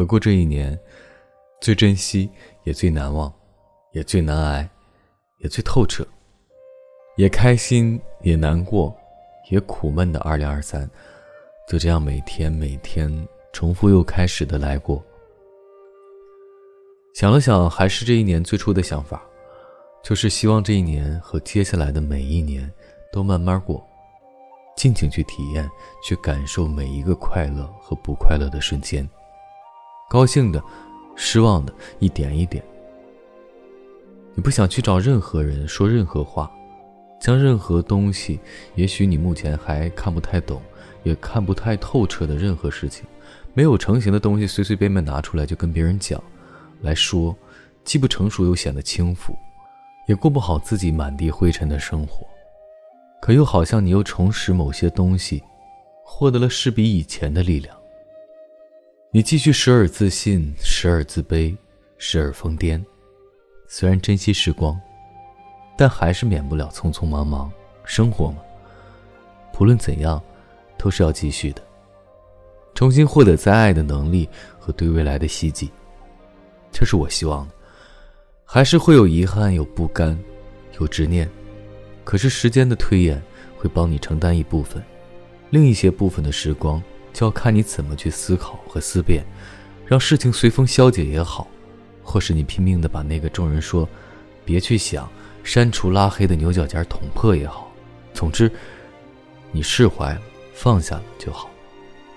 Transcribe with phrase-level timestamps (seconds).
[0.00, 0.80] 回顾这一年，
[1.60, 2.30] 最珍惜，
[2.64, 3.30] 也最难忘，
[3.92, 4.66] 也最难挨，
[5.40, 6.06] 也最透彻，
[7.18, 8.96] 也开心，也难过，
[9.50, 10.90] 也苦闷的二零二三，
[11.68, 13.12] 就这样每天每天
[13.52, 15.04] 重复又开始的来过。
[17.14, 19.22] 想了想，还是这一年最初的想法，
[20.02, 22.72] 就是希望这一年和接下来的每一年
[23.12, 23.86] 都慢慢过，
[24.78, 25.68] 尽情去体验，
[26.02, 29.06] 去感受每一个快乐和不快乐的瞬间。
[30.10, 30.60] 高兴的，
[31.14, 32.60] 失望的，一点一点。
[34.34, 36.50] 你不想去找任何人说任何话，
[37.20, 38.40] 将任何东西，
[38.74, 40.60] 也许你目前还看不太懂，
[41.04, 43.04] 也看不太透彻的任何事情，
[43.54, 46.20] 没有成型的东西，随随便便拿出来就跟别人讲，
[46.80, 47.32] 来说，
[47.84, 49.32] 既不成熟又显得轻浮，
[50.08, 52.26] 也过不好自己满地灰尘的生活。
[53.22, 55.40] 可又好像你又重拾某些东西，
[56.02, 57.79] 获得了势比以前的力量。
[59.12, 61.56] 你继续时而自信，时而自卑，
[61.98, 62.80] 时而疯癫。
[63.66, 64.80] 虽然珍惜时光，
[65.76, 67.50] 但还是免不了匆匆忙忙。
[67.84, 68.36] 生活嘛，
[69.52, 70.22] 不论怎样，
[70.78, 71.62] 都是要继续的。
[72.72, 74.28] 重新获得再爱的能力
[74.60, 75.68] 和对未来的希冀，
[76.70, 77.54] 这是我希望的。
[78.44, 80.16] 还是会有遗憾，有不甘，
[80.78, 81.28] 有执念。
[82.04, 83.20] 可是时间的推演
[83.56, 84.80] 会帮你承担一部分，
[85.50, 86.80] 另一些部分的时光。
[87.12, 89.24] 就要看你怎么去思考和思辨，
[89.86, 91.46] 让事情随风消解也好，
[92.02, 93.88] 或是你拼命的把那个众人说
[94.44, 95.08] “别去想”、
[95.42, 97.70] 删除拉黑的牛角尖捅破也好。
[98.12, 98.50] 总之，
[99.52, 100.22] 你释怀了，
[100.52, 101.50] 放下了就好，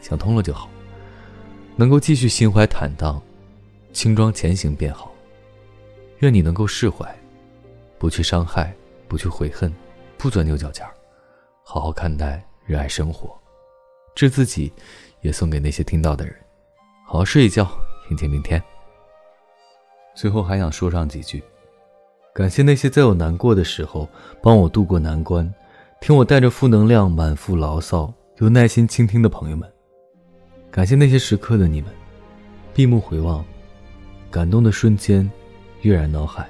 [0.00, 0.68] 想通了就好，
[1.76, 3.20] 能够继续心怀坦荡，
[3.92, 5.12] 轻装前行便好。
[6.18, 7.06] 愿你能够释怀，
[7.98, 8.74] 不去伤害，
[9.06, 9.72] 不去悔恨，
[10.16, 10.84] 不钻牛角尖
[11.62, 13.38] 好好看待，热爱生活。
[14.18, 14.72] 致自己，
[15.20, 16.34] 也送给那些听到的人。
[17.06, 17.70] 好好睡一觉，
[18.10, 18.60] 迎接明天。
[20.12, 21.40] 最后还想说上几句，
[22.34, 24.08] 感谢那些在我难过的时候
[24.42, 25.48] 帮我度过难关，
[26.00, 29.72] 听我带着负能量满腹牢骚又耐心倾听的朋友们。
[30.68, 31.88] 感谢那些时刻的你们，
[32.74, 33.44] 闭目回望，
[34.32, 35.30] 感动的瞬间
[35.82, 36.44] 跃然脑海。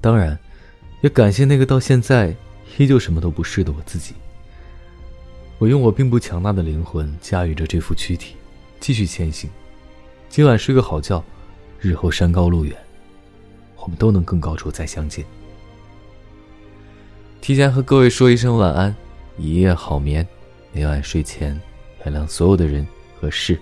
[0.00, 0.38] 当然，
[1.00, 2.32] 也感谢那个到现在
[2.78, 4.14] 依旧什么都不是的我自己。
[5.58, 8.34] 我用我并不强大的灵魂驾驭着这副躯体，
[8.80, 9.48] 继续前行。
[10.28, 11.22] 今晚睡个好觉，
[11.80, 12.76] 日后山高路远，
[13.76, 15.24] 我们都能更高处再相见。
[17.40, 18.94] 提前和各位说一声晚安，
[19.38, 20.26] 一夜好眠。
[20.72, 21.58] 每晚睡前，
[22.04, 22.84] 原谅所有的人
[23.20, 23.56] 和事，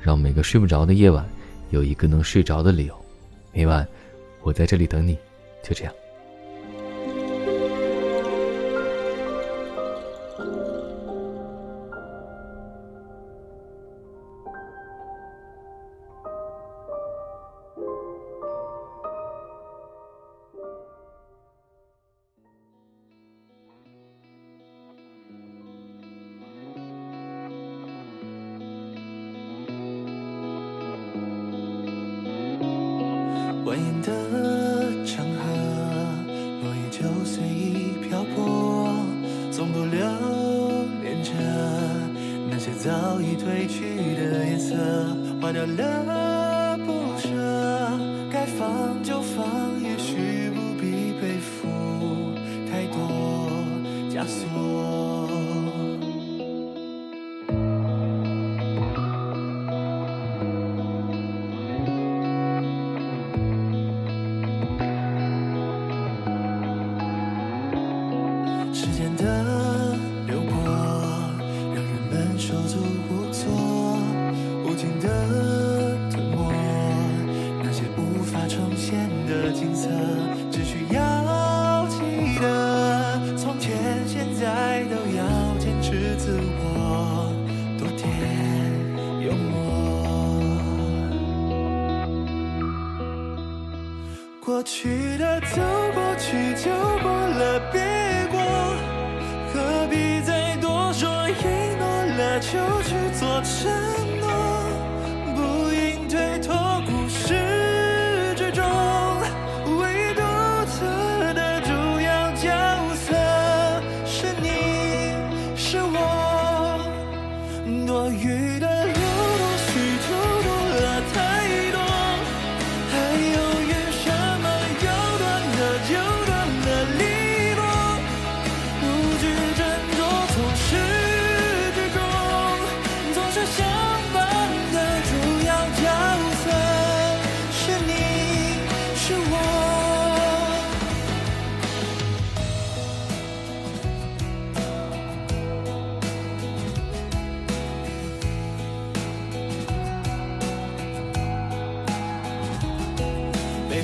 [0.00, 1.28] 让每个睡不着的夜晚
[1.70, 2.94] 有一个能睡着的理由。
[3.52, 3.86] 每晚，
[4.42, 5.18] 我在这里等你。
[5.64, 5.92] 就这样。
[33.74, 35.50] 蜿蜒的长河，
[36.62, 38.94] 落叶就随意漂泊，
[39.50, 39.98] 从不留
[41.02, 41.32] 恋着
[42.48, 44.76] 那些早已褪去的颜色，
[45.42, 47.28] 花掉了不舍，
[48.30, 49.44] 该放就放，
[49.82, 51.66] 也许不必背负
[52.70, 53.50] 太多
[54.08, 55.03] 枷锁。
[68.84, 69.96] 时间的
[70.26, 70.62] 流过，
[71.74, 72.76] 让人们手足
[73.08, 73.50] 无措，
[74.62, 75.08] 无尽的
[76.10, 76.52] 吞没
[77.62, 79.88] 那些无法重现的景色，
[80.50, 81.96] 只需要记
[82.38, 83.72] 得，从前
[84.06, 85.24] 现在都要
[85.58, 87.32] 坚持自我，
[87.78, 88.06] 多点
[89.22, 89.54] 幽默。
[94.44, 95.62] 过去的走
[95.94, 96.70] 过去，就
[97.02, 97.82] 过了别，
[102.54, 102.83] shows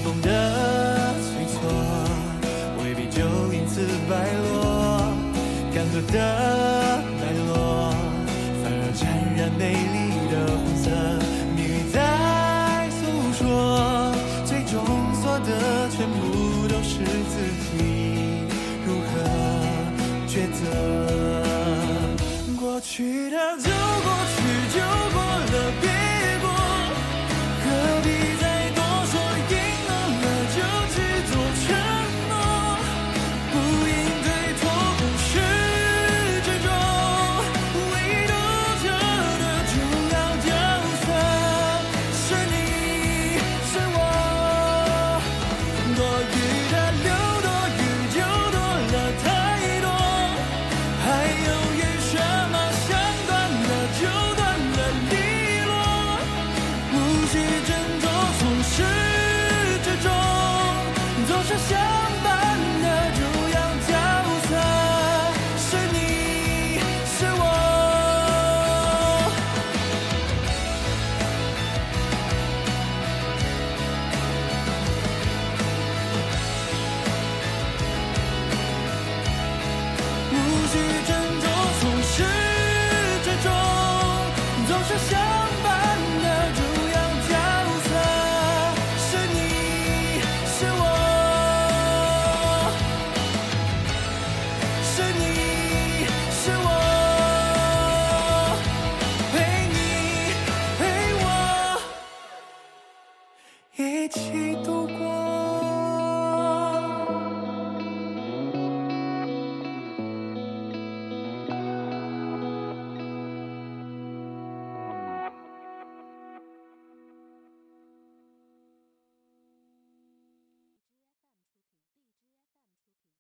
[0.03, 1.61] 风的催促
[2.83, 5.13] 未必就因此败落。
[5.75, 7.20] 干涸的